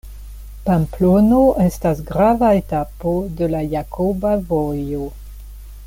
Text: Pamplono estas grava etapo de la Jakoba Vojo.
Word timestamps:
Pamplono 0.67 1.41
estas 1.65 2.01
grava 2.07 2.49
etapo 2.61 3.13
de 3.43 3.51
la 3.57 3.63
Jakoba 3.75 4.33
Vojo. 4.53 5.07